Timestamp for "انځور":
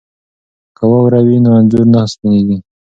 1.59-1.85